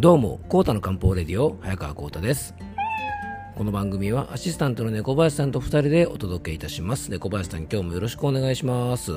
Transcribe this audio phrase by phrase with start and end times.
[0.00, 2.54] どうも、コータの漢方レディオ、早川コータです。
[3.56, 7.10] この番組はアシスタントの猫林さんと2人でお届けいたします。
[7.10, 9.10] 猫林さん、今日もよろしくお願いします。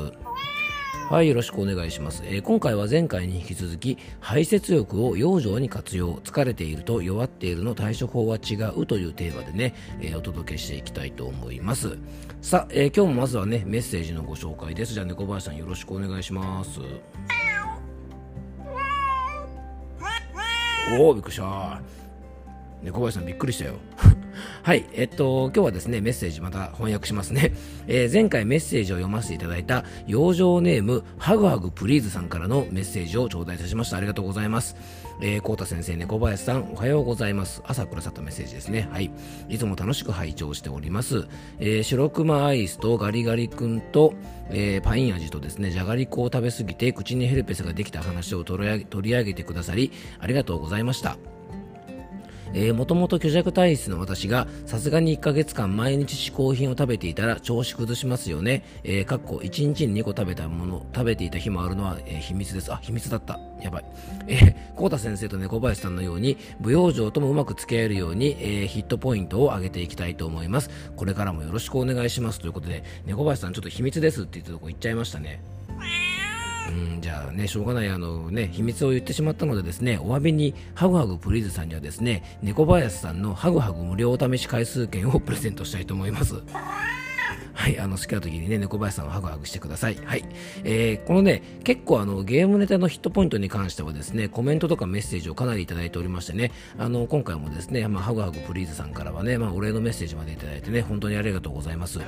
[1.07, 2.23] はい、よろしくお願いします。
[2.25, 11.95] えー今回は前回に引き続き、排泄欲を養生に活用、疲れていると弱っているの対処法は違うというテーマでね、えーお届けしていきたいと思います。
[12.41, 14.93] さあ、えー今日もまずはね、メッセージのご紹介です。
[14.95, 16.79] じゃあ、猫林さんよろしくお願いします。
[21.00, 21.81] おお、びっくりした。
[22.83, 23.75] 猫林さんびっくりしたよ。
[24.64, 27.51] はい、えっと、今日はですね、メッセージまた翻訳しますね。
[27.88, 33.97] えー前回メッセージを読ませていただいた、養生ネーム、ハグハグプリーズさんからのメッセージを頂戴いたしました。
[33.97, 34.75] ありがとうございます。
[35.20, 37.64] えー、コータ先生、猫林さん、おはようございます。
[37.66, 38.88] 朝くださったメッセージですね。
[38.92, 39.09] はい。
[39.50, 41.25] いつも楽しく拝聴しております。
[41.59, 44.14] えー白熊アイスとガリガリ君と、
[44.52, 48.64] えーパイン味とですね、じゃがりこを食べ過ぎて口にヘルペスができた話を取
[49.02, 51.17] り上げてくださり、ありがとうございました。
[52.54, 58.64] えー、もともと虚弱体質の私がさすがに1ヶ月間毎日嗜好品を食べていたら調子崩しますよね。
[58.84, 62.72] えー、かっこ1日に2個食べたもの、食べていた日もあるのは、えー秘密です。
[62.72, 63.40] あ、秘密だった。
[63.62, 63.86] やばい。
[64.28, 70.70] えー、コー先生と猫林さんのように、舞踊場ともうまく付き合えるように、えーヒットポイントを上げていきたいと思います。
[70.96, 72.40] これからもよろしくお願いします。
[72.40, 75.42] ということで、猫林さんちょっと秘密ですって言ったとこ言っちゃいましたね。
[76.70, 86.36] うん、じゃあね、しょうがない、あのね、秘密を言ってしまったのでですね、お詫びに、ハグハグプリーズさんにはですね、猫林さんのハグハグ無料お試し回数券をプレゼントしたいと思います。
[87.62, 89.95] はい、あの、好きな時にね、猫林さんをハグハグしてください。
[90.04, 90.26] はい。
[90.64, 102.00] えー、このね、結構あの、ゲームネタのヒットポイントに関してはですね、コメントとかメッセージをかなりいただいておりましてね、あの、今回もですね、まあ、ハグハグプリーズさんからはね、まあ、お礼のメッセージまでいただいてね、本当にありがとうございます。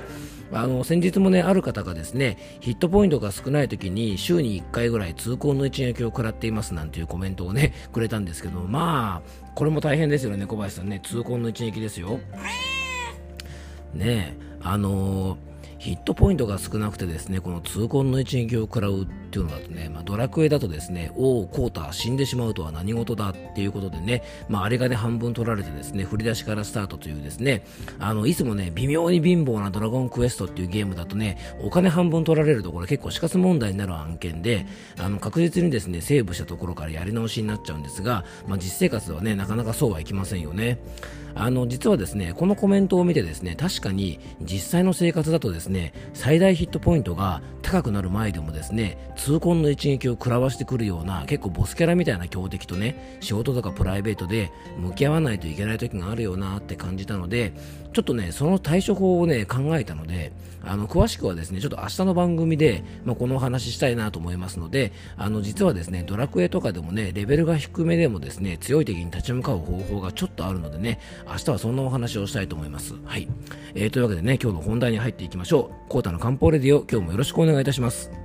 [0.52, 12.20] あの、先日もね、ある方がですね、ヒットポイントが少ない時に、週に1回ぐらい痛恨の一撃を食らっていますなんていうコメントをね、くれたんですけど、まあ、これも大変ですよね、小林さんね、痛恨の一撃ですよ。
[13.94, 15.53] ね、あのー
[15.84, 27.66] ヒットポイントが少なくてですね、この痛恨の一撃を食らうっていうのだとね、まあ、ドラクエだとですね、おお、コータ、死んでしまうとは何事だっていうことでね、まあ、あれがね、半分取られてですね、振り出しからスタートというですね、
[28.00, 34.66] あの、いつもね、微妙に貧乏なドラゴンクエストっていうゲームだとね、お金半分取られるところ結構死活問題になる案件で、
[34.98, 40.80] あの、確実にですね、セーブしたところからやり直しになっちゃうんですが、まあ、実生活ではね、なかなかそうはいきませんよね。
[41.36, 57.54] あの、実はですね、このコメントを見てですね、確かに実際の生活だとですね、ね最大ヒットポイントが高くなる前でもですね、痛恨の一撃を食らわしてくるような、結構ボスキャラみたいな強敵とね、仕事とかプライベートで向き合わないといけない時があるよなって感じたので、
[57.94, 60.34] ちょっとね、その対処法をね、考えたので、
[60.66, 72.96] あの、詳しくはですね、ちょっと明日の番組で、まあ、このお話ししたいなと思いますので、あの、実はですね、ドラクエとかでもね、レベルが低めでもですね、強い敵に立ち向かう方法がちょっとあるのでね、明日はそんなお話をしたいと思います。
[73.06, 73.28] はい。
[73.76, 75.63] えー、というわけでね、今日の本題に入っていきましょう。
[75.90, 78.23] コータの漢方レディオ、今日もよろしくお願いいたします。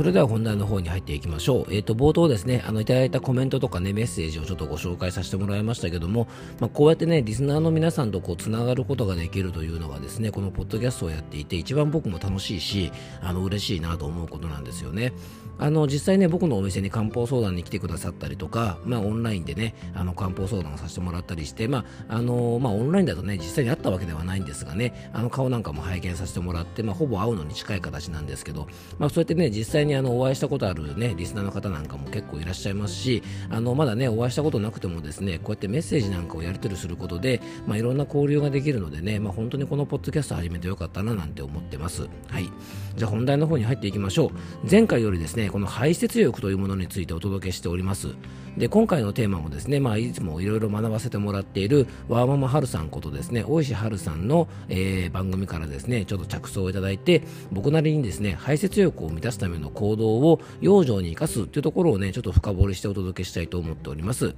[0.00, 1.74] それでは本題の方に入っていきましょう。
[1.74, 6.26] えっ、と、冒頭ですね、あの、いただいたコメントとかね、メッセージをちょっとご紹介させてもらいましたけども、
[6.58, 12.90] まあ、こうやってね、リスナーの皆さんとこう、つながることができるというのがですね、このポッドキャストをやっていて、一番僕も楽しいし、
[13.20, 15.12] あの、嬉しいなと思うことなんですよね。
[15.58, 28.68] あの、実際ね、僕のお店に漢方相談に来てくださったりとか、まあ、オンラインでね、あの、漢方相談をさせてもらったりして、まあ、あの、まあ、オンラインだとね、実際に会ったわけではないんですがね、あの、顔なんかも拝見させてもらって、まあ、ほぼ会うのに近い形なんですけど、
[28.98, 42.08] まあ、そうやってね、実際ににあの、お会いしたことあるね、リスナーの方なんかも結構いらっしゃいますし、あの、まだね、お会いしたことなくてもですね、こうやってメッセージなんかをやり取りすることで、まあ、いろんな交流ができるのでね、まあ、本当にこのポッドキャスト始めてよかったななんて思ってます。
[42.28, 42.50] はい。
[42.96, 44.30] じゃあ本題の方に入っていきましょう。
[44.70, 48.08] 前回よりですね、この排泄欲というものについてお届けしております。
[48.56, 57.22] で、今回のテーマもですね、まあ、いつもいろいろ学ばせてもらっている、ワーママハルさんことですね、大石春さんの、えー番組からですね、ちょっと着想をいただいて、
[57.52, 64.34] 僕なりにですね、排泄欲を満たすための行動を養生に生かすというところをね、ちょっと深掘りしてお届けしたいと思っております。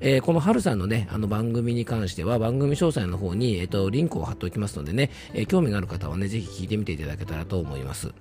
[0.00, 8.12] えーこの春さんのね、あの番組に関しては、番組詳細の方に、えっ、と、リンクを貼っておきますのでね、えー興味がある方はね、ぜひ聞いてみていただけたらと思います。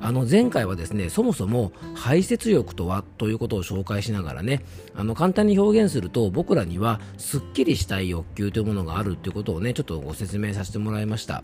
[0.00, 4.60] あの前回はですねそもそも排泄欲とはということを紹介しながらね
[4.94, 11.42] あの簡単に表現すると僕らにはすっきりしたい欲求というものがあるということをねちょっとご説明させてもらいました。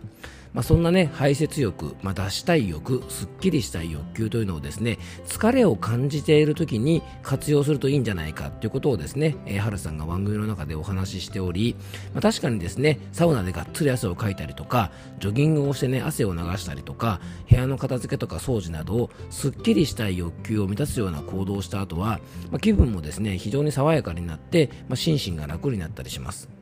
[0.52, 11.76] まあ、そんなね排泄欲、まあ、出したい欲すっきりしたい欲求というのをですね疲れを感じている時に活用するといいんじゃないかということをですね、えー、春さんが番組の中でお話ししており、
[12.14, 22.20] まあ、確かにですねサウナでがっつり汗をかいたりとかジョギングをしてね汗を流したりとか部屋の片付けとか掃除などをすっきりしたい欲求を満たすような行動をした後は、
[22.50, 26.59] まあ、気分もですね非常に爽やかになって、まあ、心身が楽になったりします。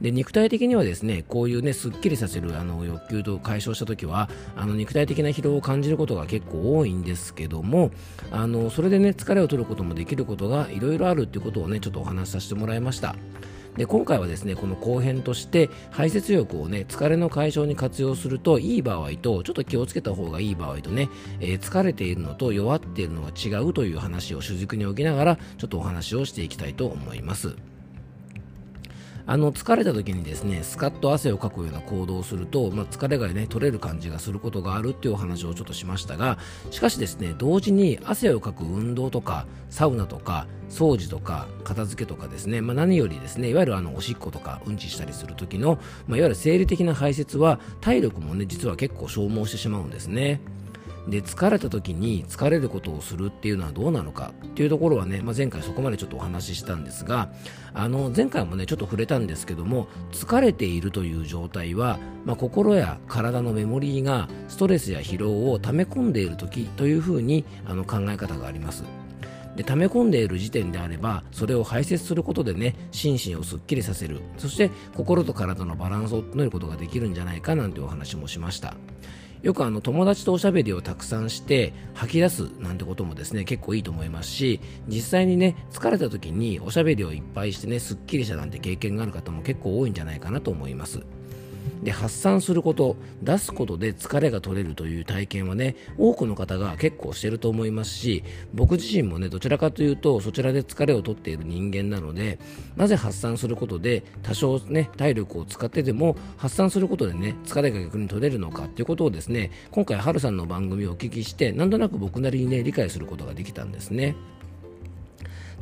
[0.00, 7.90] で肉体的にはですねこういうねすっきりさせるあの欲求と解消した時はあの肉体的な疲労を感じることが結構多いんですけども
[8.30, 13.16] あのそれでね疲れを取ることもできることがいろいろあるっていうことをねちょっとお話しさせてもらいました
[13.76, 21.08] で今回はですねこの後編として排泄欲をね疲れの解消に活用するといい場合とちょっと気をつけた方がいい場合とね、
[21.40, 27.56] えー、疲れているのと弱っているのは違うという話を主軸に置きながらちょっとお話をしていきたいと思います。
[29.28, 36.38] あの疲れた時にですねスカッと汗をかくような行動をすると、まあ、疲れがね取れる感じがすることがあるっていうお話をちょっとしましたが
[36.70, 50.40] しかしですね同時に汗をかく運動とかサウナとか掃除とか片付けとかですね、まあ、何よりですねいわゆるあのおしっことかうんちしたりする時の、まあ、いわゆる生理的な排泄は体力もね実は結構消耗してしまうんですね。
[51.08, 57.30] で疲れた時に疲れることをするっていうのはどうなのかっていうところはね、まあ、前回そこまでちょっとお話ししたんですが
[57.74, 68.84] あの前回もねちょっと触れたんですけども疲れているという状態は、まあ、心や体のメモリーがストレスや疲労を溜め込んでいる時というふうにあの考え方があります。
[69.56, 74.20] で溜め込んでいる時点であればそれを排泄することでね心身をすっきりさせる。
[74.36, 78.76] そして心と体のバランスを整えることができるんじゃないかなんてお話もしました。
[79.42, 91.02] よくあの友達とおしゃべりをたくさんして吐き出すなんてこともですね結構いいと思いますし実際にね疲れた時におしゃべりをいっぱいしてねすっきりしたなんて経験がある方も結構多いんじゃないかなと思います。
[91.82, 98.24] で発散すること出すことで疲れが取れるという体験はね多くの方が結構してると思いますし
[98.54, 102.38] 僕自身もねどちらかというとそちらで疲れを取っている人間なので
[102.76, 114.16] なぜ発散することで多少ね体力を使ってでも発散することでね疲れが逆に取れるのかということをですね今回ハルさんの番組をお聞きしてなんとなく僕なりにね理解することができたんですね。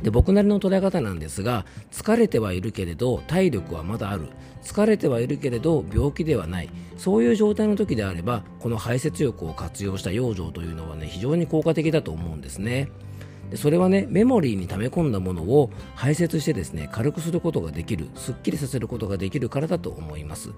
[0.01, 4.27] で僕なりの捉え方なんですが疲れてはいるけれど体力はまだある
[4.65, 6.69] 疲れてはいるけれど病気ではない。
[6.97, 12.89] そういう状態の時であればこの排泄欲を活用した養生というのはね非常に効果的だと思うんですね。
[13.51, 20.49] でそれはねメモリーに溜め込んだものを排泄してですね軽くすることができるすっきりさせることができるからだと思います。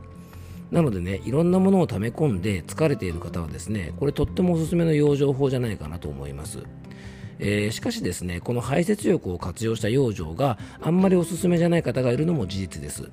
[0.72, 6.60] なのでねいろんなものを溜め込んで疲れている方はですねこれとってもおすすめの養生法じゃないかなと思います。
[7.40, 13.10] えー、しかしですねこの排泄力を活用した養生があんまりおすすめじゃない方がいるのも事実です。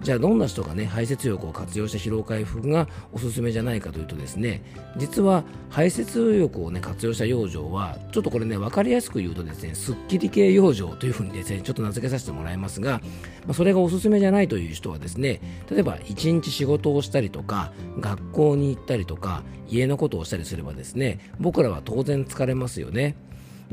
[0.00, 4.62] じゃあどんな人がね排泄力を活用した疲労回復がおすすめじゃないかというとですね
[4.96, 13.00] 実は排泄力をね活用した養生はちょっとこれね分かりやすく言うとですねすっきり系養生というふうにですねちょっと名付けさせてもらいますが、
[13.46, 23.16] まあ、それがおすすめじゃないという人はですね例えば一日仕事をしたりとか学校に行ったりとか家のことをしたりすればですね僕らは当然疲れますよね。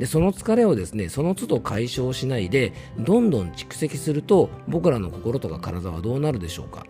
[0.02, 6.88] でその疲れをですねその都度解消しないでどんどん蓄積すると僕らの心とか体はどうなるでしょうか。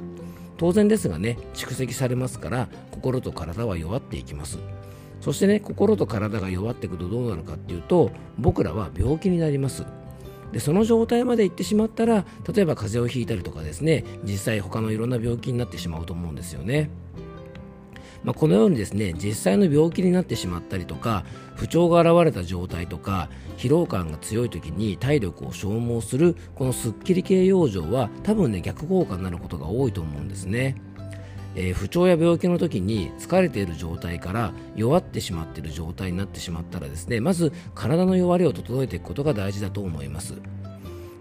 [0.55, 4.59] 当然ですがね蓄積されますから心と体は弱っていきます。
[5.19, 9.83] そしてね心と体が弱っていくとどうなるかっていうと僕らは病気になります。
[10.53, 16.89] でその状態まで行ってしまったら例えば風邪をひいたりとかですね実際他のいろんな病気になってしまうと思うんですよね。
[18.23, 21.25] まあ、このようにですね実際の病気になってしまったりとか
[21.55, 30.75] 不調が現れた状態とか疲労感が強い時に体力を消耗するこのスッキリ系養生は多分ね逆効果になることが多いと思うんですね。
[31.53, 40.35] えー、不調や病気の時に疲れている状態から弱ってしまっている状態になってしまったらですねまず体の弱りを整えていくことが大事だと思います。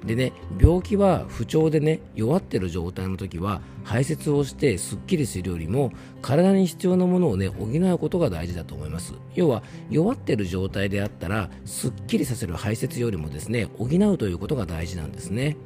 [0.05, 5.93] でね病気は不調でね弱ってる状態の時は排泄をしてすっきりするよりも
[6.23, 9.15] 体に必要なものをね補うことが大事だと思います。
[9.35, 15.57] 要は弱ってる状態であったらすっきりさせる排泄よりもですね補うということが大事なんですね。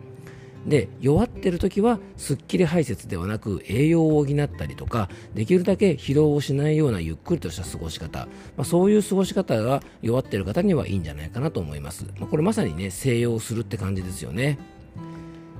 [0.67, 14.59] で弱ってる時はすっきり排泄ではなく栄養を補ったりとかできるだけ疲労をしないようなゆっくりとした過ごし方、まあ、そういう過ごし方が弱ってる方にはいいんじゃないかなと思います、まあ、これまさにね静養するって感じですよね。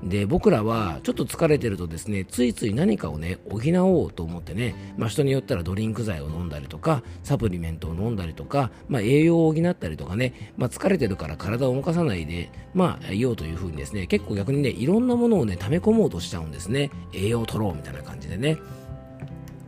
[0.03, 16.91] で僕らはちょっと疲れてるとですねついつい何かをね補おうと思ってね、まあ、人によったらドリンク剤を飲んだりとかサプリメントを飲んだりとか、まあ、栄養を補ったりとかね、まあ、疲れてるから体を動かさないで、まあ、いようというふうにですね結構逆にねいろんなものをね溜め込もうとしちゃうんですね。
[17.13, 18.59] 栄養を取ろうみたいな感じでね。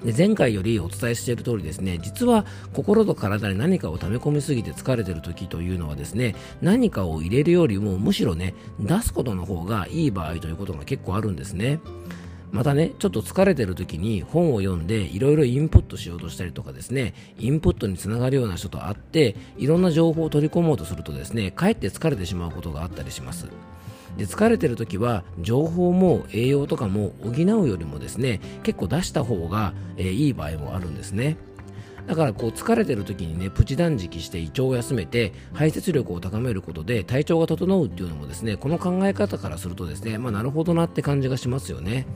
[0.07, 11.81] で前回よりお伝えしている通りですね実は心と体に何かを溜め込みすぎて疲れてる時というのはですね何かを入れるよりもむしろね出すことの方がいい場合ということが結構あるんですね
[12.53, 23.49] またね、ちょっと疲れてる時に本を読んでいろいろインプットしようとしたりとかですね、インプットにつながるような人と会って、いろんな情報を取り込もうとするとですね、かえって疲れてしまうことがあったりします。
[24.17, 31.37] で疲れてる時は情報も栄養とかも補うよりもですね結構出した方が、えー、いい場合もあるんですね。
[32.07, 42.07] だからこう疲れてる時にねプチ断食して胃腸を休めて排泄力を高めることで体調が整うっていうのもですねこの考え方からするとですねまあなるほどなって感じがしますよね。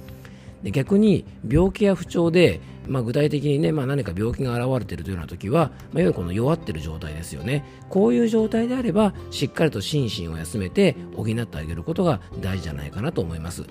[0.62, 7.64] で逆に病気や不調で、まあ、具体的に、ねまあ、何か病気が現れているというような時は、まあ、いわゆるこの弱ってる状態ですよね。
[7.88, 13.64] こういう状態であればしっかりと心身を休めて補ってあげることが大事じゃないかなと思います。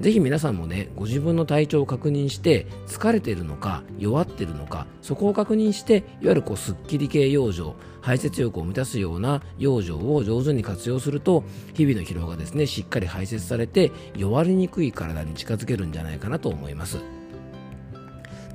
[0.00, 16.98] ぜひ皆さんもねご自分の体調を確認して疲れているのか弱っているのかそこを確認していわゆるこうスッキリ系養生排泄欲を満たすような養生を上手に活用すると日々の疲労がですねしっかり排泄されて弱りにくい体に近づけるんじゃないかなと思います。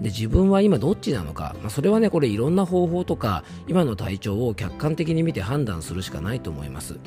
[0.01, 6.99] で自分は今どっちなのか、まあ、それはねこれいろんな方法とか今の体調を客観的に見て判断するしかないと思います。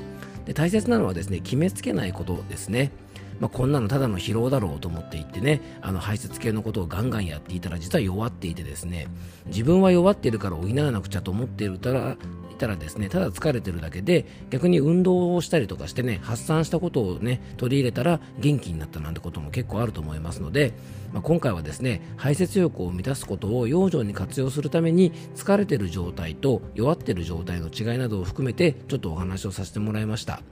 [0.44, 2.92] で大切なのはですね決めつけないことですね。
[3.40, 9.08] まあ、こんなのただの疲労だろうと思っていってねあの排泄系のことをガンガンやっていたら実は弱っていてですね
[9.46, 12.16] 自分は弱っているから補わなくちゃと思っていたら
[12.56, 20.72] たらですねただ疲れてるだけで逆に運動をしたりとかしてね発散したことをね取り入れたら元気になったなんてことも結構あると思いますので、
[21.12, 30.42] まあ、今回はですね排泄欲を満たすことを養生に活用するために疲れてる状態と弱ってる状態の違いなどを含めてちょっとお話をさせてもらいました。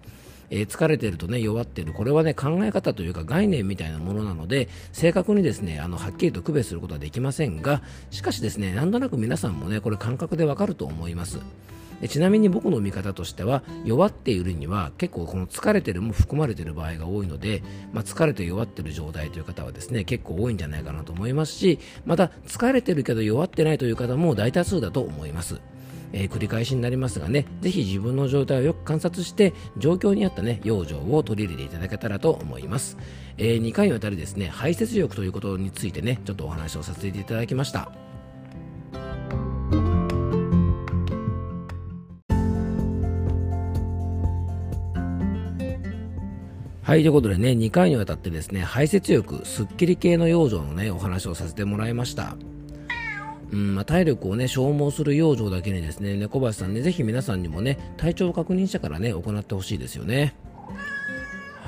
[0.50, 11.38] えー、疲れてるとね弱ってるこれはね考え方というか概念みたいなものなので正確にですねあのはっきりと区別することはできませんがしかしですねなんとなく皆さんもねこれ感覚でわかると思います
[12.09, 25.61] ちなみに僕の見方としては弱っているには結構この疲れてるも含まれている場合が多いので、まあ、疲れて弱ってる状態という方はですね結構多いんじゃないかなと思いますしまた疲れてるけど弱ってないという方も大多数だと思います
[26.12, 32.97] えー、繰り返しになりますがね、ぜひ自分の状態をよく観察して、状況に合ったね、養生を取り入れていただけたらと思います。
[33.38, 38.10] えー、2回にわたりですね、排泄力ということについてね、ちょっとお話をさせていただきました。
[46.90, 52.37] はい、ということでね、2回にわたってですね、排泄力、スッキリ系の養生のね、お話をさせてもらいました。
[53.52, 60.35] うんまあ、体力を、ね、消耗する養生だけにですね猫林さんねぜひ皆さんにもね体調を確認してからね行ってほしいですよね。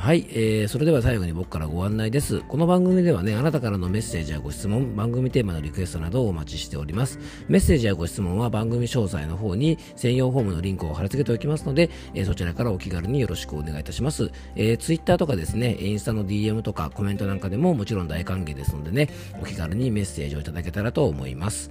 [0.02, 2.40] はい、えー、それでは最後に僕からご案内です。
[2.40, 7.20] この番組ではね、あなたからのメッセージやご質問、番組テーマのリクエストなどをお待ちしております。
[7.46, 14.32] メッセージやご質問は番組詳細の方に専用フォームのリンクを貼り付けておきますので、えー、そちらからお気軽によろしくお願いいたします。
[14.56, 19.08] えー、Twitter とかですね、インスタの DM とかコメントなんかでももちろん大歓迎ですのでね、
[19.40, 21.70] お気軽にメッセージをいただけたらと思います。